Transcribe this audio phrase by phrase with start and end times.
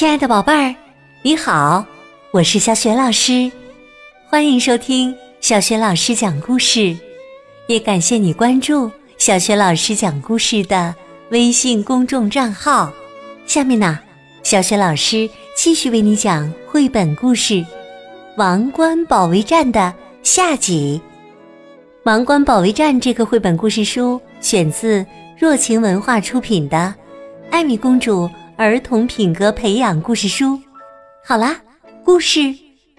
[0.00, 0.74] 亲爱的宝贝儿，
[1.20, 1.84] 你好，
[2.30, 3.52] 我是小雪老师，
[4.30, 6.96] 欢迎收听小雪老师讲故事，
[7.66, 10.94] 也感谢你关注小雪老师讲故事的
[11.32, 12.90] 微信公众账号。
[13.44, 13.98] 下面呢，
[14.42, 17.56] 小雪老师继续为你讲绘本故事
[18.38, 19.92] 《王冠保卫战》的
[20.22, 20.98] 下集。
[22.04, 25.04] 《王冠保卫战》这个绘本故事书选自
[25.38, 26.78] 若晴文化出品的
[27.50, 28.24] 《艾米公主》。
[28.60, 30.60] 儿童品格培养故事书，
[31.24, 31.62] 好啦，
[32.04, 32.54] 故事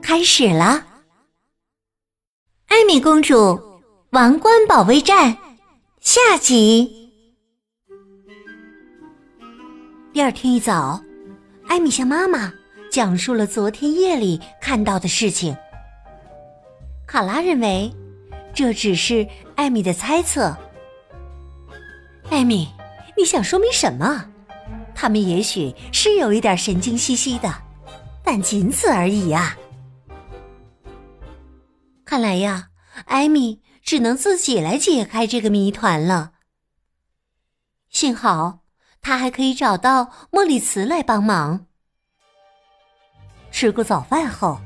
[0.00, 0.82] 开始啦！
[2.68, 3.60] 艾米公主
[4.12, 5.36] 王冠保卫战
[6.00, 7.12] 下集。
[10.14, 10.98] 第二天一早，
[11.68, 12.50] 艾米向妈妈
[12.90, 15.54] 讲述了昨天夜里看到的事情。
[17.06, 17.92] 卡拉认为
[18.54, 20.56] 这只是艾米的猜测。
[22.30, 22.70] 艾米，
[23.18, 24.31] 你想说明什么？
[25.02, 27.52] 他们也许是有一点神经兮兮的，
[28.22, 29.58] 但仅此而已呀。
[32.04, 32.68] 看来呀，
[33.06, 36.34] 艾米只能自己来解开这个谜团了。
[37.90, 38.60] 幸好
[39.00, 41.66] 他还可以找到莫里茨来帮忙。
[43.50, 44.60] 吃过早饭后，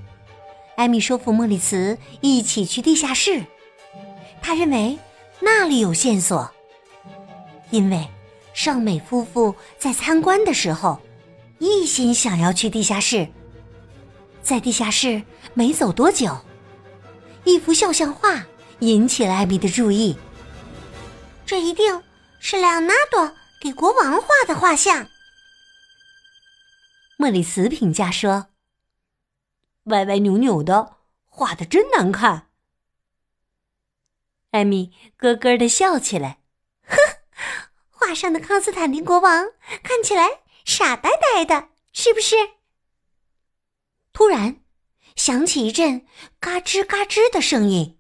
[0.77, 3.43] 艾米说服莫里茨一起去地下室。
[4.43, 4.99] 他认为
[5.41, 6.53] 那里有线索，
[7.71, 8.07] 因为。
[8.57, 10.99] 尚美夫妇在参观的时候，
[11.59, 13.29] 一心想要去地下室。
[14.43, 16.35] 在地下室没走多久，
[17.45, 18.47] 一幅肖像画
[18.79, 20.17] 引起了艾米的注意。
[21.45, 22.03] 这一定
[22.41, 25.07] 是莱昂纳多给国王画的画像。
[27.19, 28.47] 莫里斯评价说
[29.85, 32.49] ：“歪歪扭扭的，画的真难看。”
[34.53, 36.39] 艾米咯咯的笑起来。
[38.07, 39.49] 画上的康斯坦丁国王
[39.83, 42.37] 看起来傻呆呆的，是不是？
[44.13, 44.61] 突然，
[45.17, 46.07] 响起一阵
[46.39, 47.99] 嘎吱嘎吱的声音。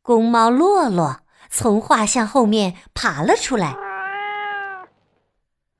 [0.00, 1.20] 公猫洛洛
[1.50, 3.76] 从画像后面爬了出来。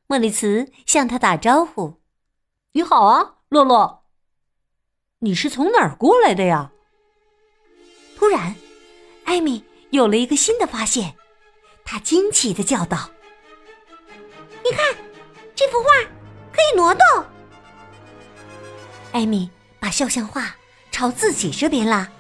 [0.07, 2.03] 莫里茨向他打招呼
[2.73, 4.05] ：“你好啊，洛洛。
[5.21, 6.73] 你是从哪儿过来的呀？”
[8.17, 8.55] 突然，
[9.25, 11.17] 艾米有了一个新的发现，
[11.87, 13.09] 她惊奇的叫道。
[14.65, 14.97] 你看，
[15.55, 15.91] 这幅画
[16.51, 17.03] 可以挪动。
[19.13, 20.57] 艾米把肖像画
[20.91, 22.11] 朝自己这边拉，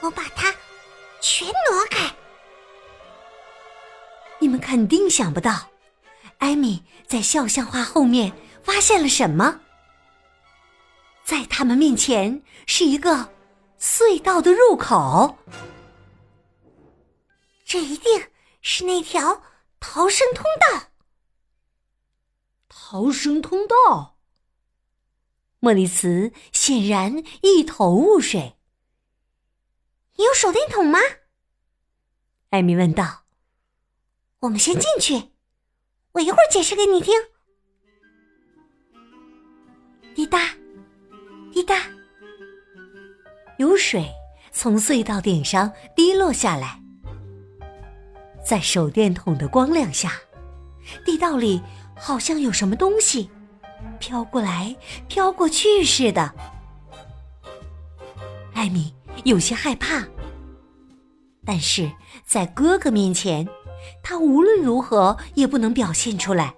[0.00, 0.52] 我把它
[1.20, 2.10] 全挪开。
[4.38, 5.68] 你们肯定想不到，
[6.38, 8.32] 艾米在肖像画后面
[8.62, 9.60] 发现了什么。
[11.22, 13.28] 在他们面前是一个
[13.78, 15.38] 隧道的入口，
[17.64, 18.22] 这一定
[18.62, 19.42] 是那条
[19.80, 20.88] 逃生通道。
[22.86, 24.18] 逃生通道。
[25.58, 28.56] 莫里茨显然一头雾水。
[30.16, 30.98] 你有手电筒吗？
[32.50, 33.24] 艾米问道。
[34.40, 35.30] 我们先进去，
[36.12, 37.14] 我一会儿解释给你听。
[40.14, 40.54] 滴答，
[41.50, 41.74] 滴答，
[43.56, 44.06] 有水
[44.52, 46.78] 从隧道顶上滴落下来，
[48.46, 50.12] 在手电筒的光亮下，
[51.06, 51.62] 地道里。
[51.96, 53.30] 好像有什么东西
[53.98, 54.74] 飘过来、
[55.08, 56.34] 飘过去似的。
[58.52, 58.94] 艾米
[59.24, 60.04] 有些害怕，
[61.44, 61.90] 但是
[62.24, 63.48] 在哥哥面前，
[64.02, 66.54] 他无论如何也不能表现出来。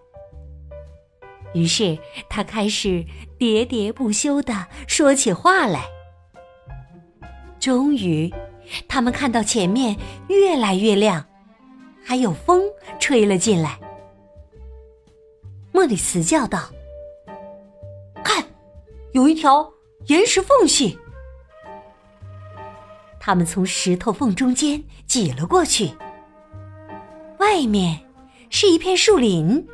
[1.55, 1.99] 于是
[2.29, 3.05] 他开始
[3.39, 5.87] 喋喋不休的说起话来。
[7.59, 8.33] 终于，
[8.87, 9.97] 他们看到前面
[10.29, 11.25] 越来越亮，
[12.05, 12.63] 还有风
[13.01, 13.79] 吹了进来。
[15.77, 16.71] 莫里斯叫道
[18.25, 18.43] ：“看，
[19.13, 19.71] 有一条
[20.07, 20.99] 岩石缝隙。”
[23.21, 25.93] 他们从石头缝中间挤了过去。
[27.41, 28.01] 外面
[28.49, 29.69] 是一片树林。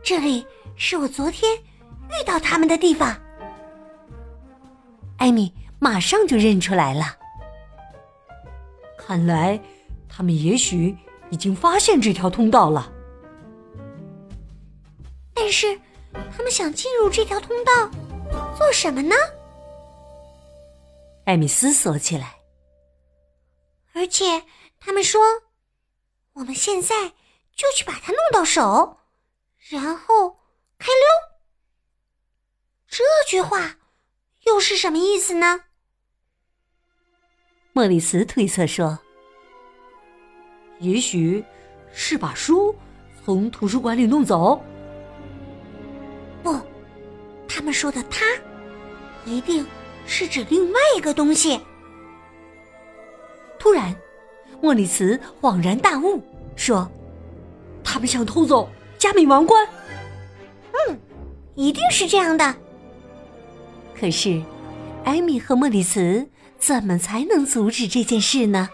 [0.00, 0.46] 这里
[0.76, 3.20] 是我昨天遇到他们的地方。
[5.16, 7.16] 艾米马上就认出来了。
[8.96, 9.60] 看来，
[10.08, 10.96] 他们也许
[11.30, 12.92] 已经发现这条通道了。
[15.42, 15.80] 但是，
[16.36, 17.90] 他们想进入这条通道
[18.58, 19.16] 做什么呢？
[21.24, 22.36] 艾米思索起来。
[23.94, 24.44] 而且，
[24.78, 25.22] 他们说
[26.34, 27.08] ：“我们现在
[27.56, 28.98] 就去把它弄到手，
[29.70, 30.38] 然后
[30.78, 31.08] 开溜。”
[32.86, 33.78] 这句话
[34.44, 35.62] 又是什么意思呢？
[37.72, 38.98] 莫里斯推测说
[40.80, 41.42] ：“也许
[41.94, 42.76] 是把书
[43.24, 44.62] 从图书馆里弄走。”
[47.60, 48.24] 他们说的“他”，
[49.26, 49.66] 一定
[50.06, 51.60] 是指另外一个东西。
[53.58, 53.94] 突然，
[54.62, 56.22] 莫里茨恍然大悟，
[56.56, 56.90] 说
[57.84, 58.66] ：“他们想偷走
[58.96, 59.68] 加冕王冠。”
[60.88, 60.98] 嗯，
[61.54, 62.56] 一定是这样的。
[63.94, 64.42] 可是，
[65.04, 66.26] 艾米和莫里茨
[66.56, 68.70] 怎么才能阻止这件事呢？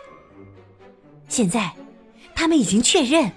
[1.27, 1.73] 现在，
[2.37, 3.33] 他们已经确认，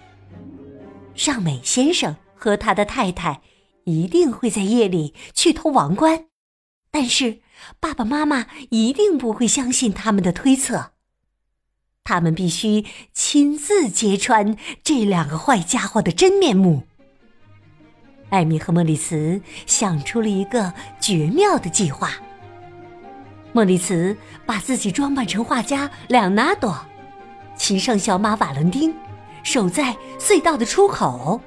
[1.15, 3.41] 尚美先生和他的太太
[3.89, 6.25] 一定会在夜里去偷王冠，
[6.91, 7.39] 但是
[7.79, 10.91] 爸爸妈妈一定不会相信他们的推测。
[12.03, 16.83] 他们必须亲自揭穿这两个坏家伙的真面目。
[18.29, 22.13] 艾米和莫里茨想出了一个绝妙的计划。
[23.51, 24.15] 莫里茨
[24.45, 26.85] 把自己装扮成画家莱昂纳多。
[27.55, 28.95] 骑上小马瓦伦丁，
[29.43, 31.41] 守在隧道的出口。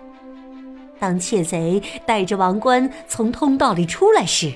[1.02, 4.52] 当窃贼带着王冠从通道里出来时，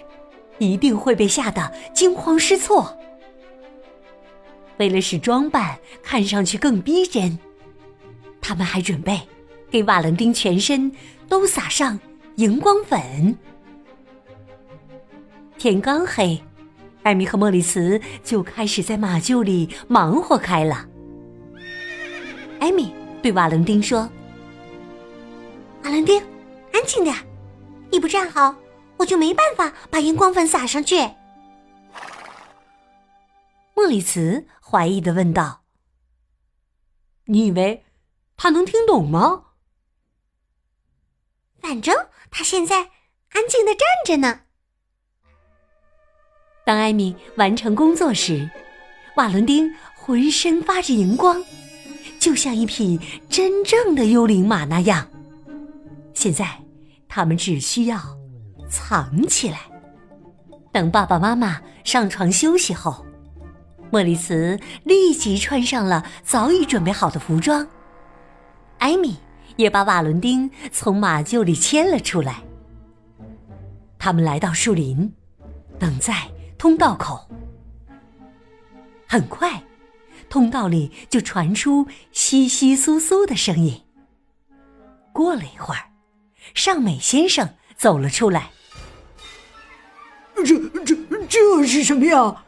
[0.58, 2.96] 一定会被吓得惊慌失措。
[4.76, 7.36] 为了使装扮看上去更逼真，
[8.40, 9.20] 他们还准备
[9.68, 10.92] 给瓦伦丁全身
[11.28, 11.98] 都撒上
[12.36, 13.36] 荧光粉。
[15.58, 16.40] 天刚黑，
[17.02, 20.86] 艾米和莫里茨就开始在马厩里忙活开了。
[22.60, 24.08] 艾米对瓦伦丁说
[25.82, 26.22] ：“瓦伦丁，
[26.76, 27.16] 安静点，
[27.90, 28.54] 你不站好，
[28.98, 31.08] 我就没办法把荧光粉撒上去。”
[33.74, 35.62] 莫里茨怀疑的问道
[37.24, 37.82] ：“你以为
[38.36, 39.44] 他能听懂吗？”
[41.62, 41.94] 反正
[42.30, 42.90] 他现在
[43.30, 44.42] 安静的站着呢。
[46.66, 48.50] 当艾米完成工作时，
[49.16, 51.42] 瓦伦丁浑身发着荧光。
[52.20, 53.00] 就像一匹
[53.30, 55.08] 真正的幽灵马那样。
[56.12, 56.60] 现在，
[57.16, 57.98] 他们只需要
[58.68, 59.60] 藏起来。
[60.70, 63.06] 等爸爸妈妈上床休息后，
[63.90, 67.66] 莫里茨立即穿上了早已准备好的服装。
[68.76, 69.16] 艾米
[69.56, 72.42] 也把瓦伦丁从马厩里牵了出来。
[73.98, 75.10] 他们来到树林，
[75.78, 76.12] 等在
[76.58, 77.26] 通道口。
[79.08, 79.50] 很快。
[80.28, 83.80] 通道里就传出窸窸窣窣的声音。
[85.14, 85.80] 过了一会儿，
[86.54, 88.50] 尚美先生走了出来。
[90.36, 90.44] 这、
[90.84, 90.96] 这、
[91.28, 92.44] 这是什么呀？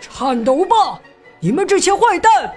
[0.00, 1.00] 颤抖吧，
[1.40, 2.54] 你们这些坏蛋！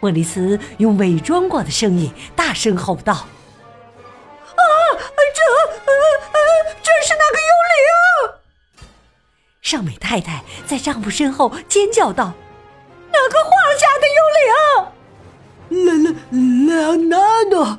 [0.00, 3.26] 莫里斯用伪装过的声音大声吼道：“啊，
[5.34, 5.42] 这、
[6.82, 7.80] 这是那个幽灵！”
[9.62, 12.32] 尚美太太在丈夫身后尖叫道。
[13.12, 14.20] 那个画家的幽
[15.70, 16.10] 灵，莱莱
[16.66, 17.16] 莱昂纳
[17.50, 17.78] 多。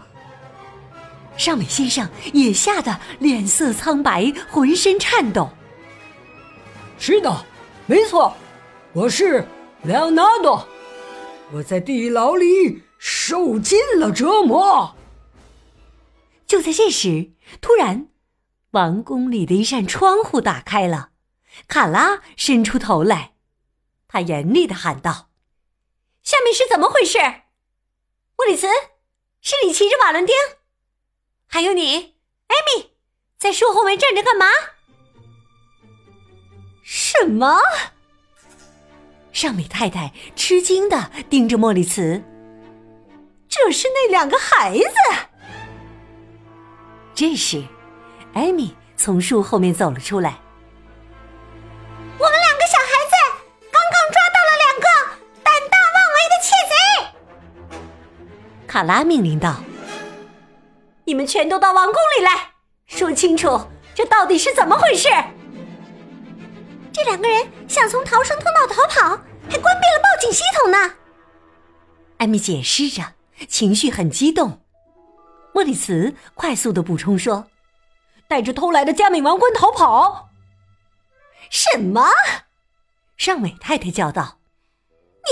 [1.38, 5.50] 尚美先生也吓得脸色苍白，浑身颤抖。
[6.98, 7.46] 是的，
[7.86, 8.36] 没错，
[8.94, 9.46] 我是
[9.84, 10.68] 莱昂纳多。
[11.52, 14.96] 我在地牢里受尽了折磨。
[16.48, 18.08] 就在这时，突然，
[18.72, 21.10] 王宫里的一扇窗户打开了，
[21.68, 23.34] 卡拉伸出头来。
[24.08, 25.30] 他严厉的喊道
[26.24, 27.18] ：“下面是怎么回事？
[28.38, 28.68] 莫里茨，
[29.42, 30.34] 是你骑着瓦伦丁？
[31.56, 31.96] 还有你，
[32.48, 32.92] 艾米，
[33.38, 34.46] 在树后面站着干嘛？”
[36.84, 37.62] 什么？
[39.32, 42.22] 尚美太太吃惊的盯着莫里茨。
[43.48, 44.86] 这是那两个孩子。
[47.14, 47.64] 这时，
[48.34, 50.38] 艾米从树后面走了出来。
[52.20, 53.16] 我们两个小孩子
[53.72, 54.88] 刚刚抓到了两个
[55.42, 56.76] 胆大妄为的窃贼
[58.68, 59.64] 卡拉命令道
[61.06, 62.52] ：“你们全都到王宫里来，
[62.88, 63.60] 说清楚
[63.94, 65.08] 这到底是怎么回事。
[66.92, 69.10] 这两个人想从逃生通道逃跑，
[69.50, 70.94] 还关闭了报警系统呢。”
[72.18, 73.14] 艾米解释着，
[73.48, 74.62] 情绪很激动。
[75.54, 77.46] 莫里茨快速的补充说
[78.28, 80.30] ：“带着偷来的加冕王冠逃跑？
[81.52, 82.10] 什么？”
[83.16, 84.40] 尚美太太叫道。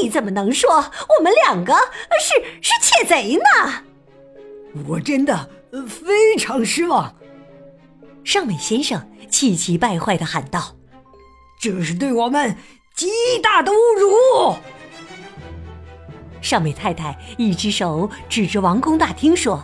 [0.01, 1.73] 你怎么能说我们两个
[2.19, 3.83] 是是窃贼呢？
[4.87, 5.47] 我真的
[5.81, 7.15] 非常失望。
[8.23, 10.75] 尚美先生气急败坏的喊道
[11.59, 12.55] ：“这是对我们
[12.95, 13.09] 极
[13.41, 14.55] 大的侮辱！”
[16.41, 19.63] 尚美太太一只手指着王宫大厅说：“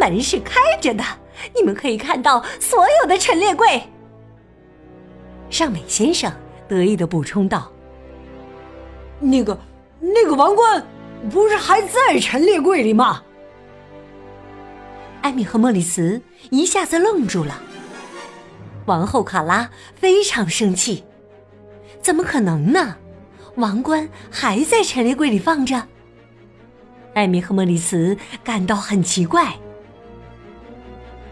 [0.00, 1.04] 门是开着的，
[1.54, 3.82] 你们可以看到所有的陈列柜。”
[5.50, 6.32] 尚美先生
[6.66, 7.70] 得意的补充道。
[9.20, 9.56] 那个，
[10.00, 10.84] 那个王冠
[11.30, 13.22] 不是还在陈列柜里吗？
[15.24, 17.58] 艾米和莫里茨一下子愣住了，
[18.84, 21.02] 王后卡拉非常生气，
[22.02, 22.98] 怎么可能呢？
[23.56, 25.88] 王冠还在陈列柜里放着。
[27.14, 28.14] 艾米和莫里茨
[28.44, 29.58] 感到很奇怪，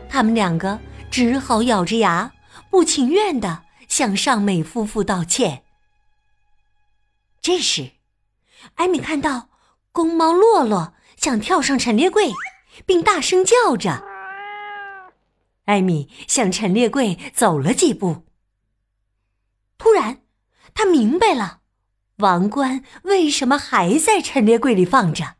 [0.09, 0.79] 他们两个
[1.11, 2.33] 只好咬着牙，
[2.71, 5.65] 不情愿的向尚美夫妇道歉。
[7.43, 7.91] 这时，
[8.77, 9.51] 艾米看到
[9.93, 12.33] 公猫洛洛想跳上陈列柜，
[12.87, 14.05] 并大声叫着。
[15.65, 18.27] 艾米向陈列柜走了几步，
[19.79, 20.23] 突然，
[20.75, 21.61] 他明白了，
[22.17, 25.37] 王冠为什么还在陈列柜里放着。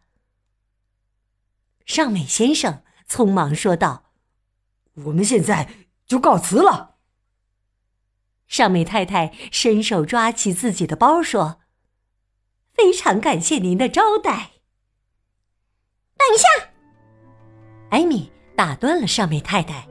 [1.85, 4.13] 尚美先生匆忙说道
[5.07, 5.69] ：“我们现在
[6.07, 6.97] 就告辞了。”
[8.47, 11.61] 尚美太太伸手抓起自己的包说
[12.73, 14.53] ：“非常感谢您的招待。”
[16.17, 16.72] 等一下，
[17.93, 19.87] 艾米打断了上面太太。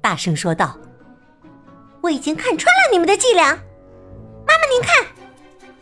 [0.00, 0.74] 大声说道
[2.00, 3.54] ：“我已经看穿了你们的伎俩，
[4.46, 5.06] 妈妈，您看，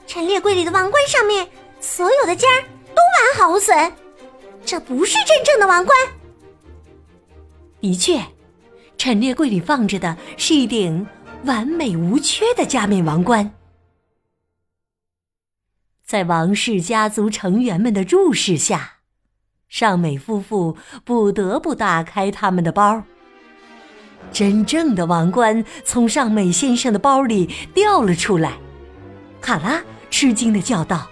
[0.05, 1.49] 陈列柜里的王冠上面
[1.81, 3.93] 所有的尖儿都完好无损，
[4.67, 5.97] 这不是真正的王冠。
[7.81, 8.21] 的确，
[8.99, 11.07] 陈列柜里放着的是一顶
[11.45, 13.55] 完美无缺的加冕王冠。
[16.05, 18.97] 在王室家族成员们的注视下，
[19.71, 23.03] 尚美夫妇不得不打开他们的包。”
[24.31, 28.53] 真正的王冠从尚美先生的包里掉了出来，
[29.41, 31.09] 卡拉吃惊的叫道：“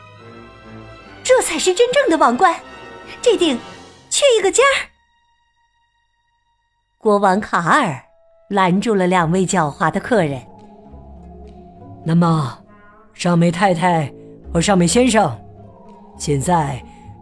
[1.24, 2.54] 这才是真正的王冠，
[3.22, 3.58] 这顶
[4.10, 4.76] 缺一个尖儿。”
[7.00, 8.04] 国王卡尔
[8.50, 10.40] 拦住了两位狡猾的客人。
[12.04, 12.58] 那么，
[13.14, 14.12] 尚美太太
[14.52, 15.36] 和尚美先生，
[16.18, 16.80] 现在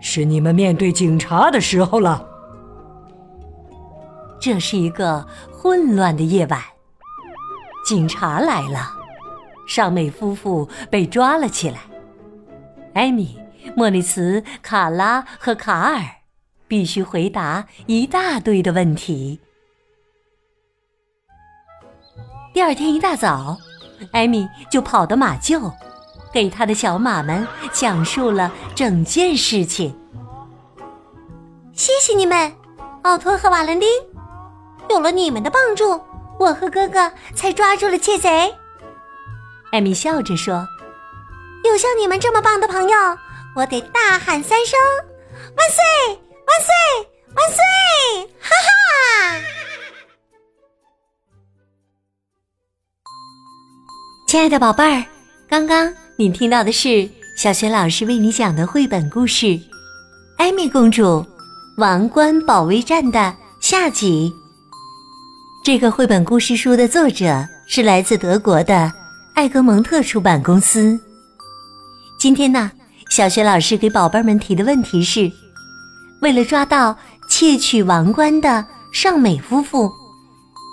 [0.09, 2.25] 是你们面对警察的时候了。
[4.39, 6.63] 这是一个混乱的夜晚，
[7.85, 8.93] 警察来了，
[9.67, 11.81] 尚美夫妇被抓了起来。
[12.95, 13.37] 艾米、
[13.75, 16.01] 莫里茨、卡拉和卡尔
[16.69, 19.41] 必须回答一大堆的问题。
[22.55, 23.59] 第二天一大早，
[24.13, 25.73] 艾米就跑到马厩，
[26.37, 29.99] 给他的小马们讲述了整件事情。
[31.73, 32.55] 谢谢你们，
[33.05, 33.89] 奥托和瓦伦丁。
[34.91, 35.99] 有了你们的帮助，
[36.39, 38.55] 我和哥哥才抓住了窃贼。
[39.73, 40.69] 艾米笑着说
[41.65, 42.97] ：“有像你们这么棒的朋友，
[43.55, 44.79] 我得大喊三声
[45.57, 45.83] ‘万岁，
[46.47, 46.75] 万岁，
[47.35, 47.57] 万岁！’
[48.45, 49.41] 哈哈！”
[54.29, 55.03] 亲爱的宝贝儿，
[55.49, 57.07] 刚刚你听到的是
[57.37, 59.47] 小雪老师为你讲的绘本故事
[60.39, 61.23] 《艾米公主
[61.77, 64.33] 王冠保卫战》的下集。
[65.63, 68.91] 这个绘本故事书的作者是来自德国的
[69.35, 70.99] 艾格蒙特出版公司。
[72.19, 72.73] 今天呢，
[73.11, 75.31] 小学老师给宝贝们提的问题是：
[76.23, 76.97] 为了抓到
[77.29, 79.93] 窃取王冠的尚美夫妇，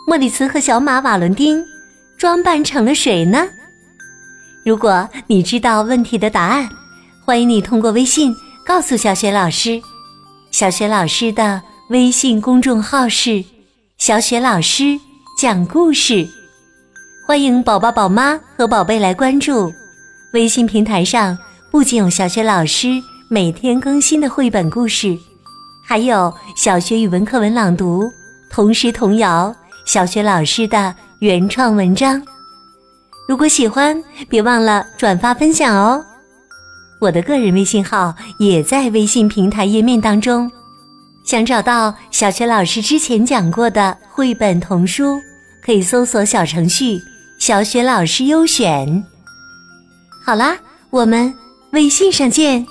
[0.08, 1.62] 莫里茨和小马瓦伦丁
[2.18, 3.46] 装扮成了谁呢？
[4.66, 6.70] 如果你知道问题的答案，
[7.26, 8.34] 欢迎你通过微信
[8.66, 9.82] 告诉小雪老师。
[10.52, 13.44] 小雪老师的微信公众号是。
[13.98, 15.00] 小雪老师
[15.40, 16.28] 讲故事，
[17.26, 19.72] 欢迎宝宝、宝妈和宝贝来关注。
[20.34, 21.38] 微信平台上
[21.72, 25.18] 不仅有小雪老师每天更新的绘本故事，
[25.86, 28.12] 还有小学语文课文朗读、
[28.50, 29.56] 童诗童谣、
[29.86, 32.22] 小学老师的原创文章。
[33.28, 36.04] 如果喜欢，别忘了转发分享哦。
[37.00, 40.50] 我的个人微信号也在微信平台页面当中。
[41.26, 45.18] 想找到小学老师之前讲过的绘本童书，
[45.66, 47.00] 可以搜索小程序
[47.40, 49.04] “小学老师优选”。
[50.26, 50.58] 好啦，
[50.90, 51.34] 我们
[51.72, 52.66] 微信上见。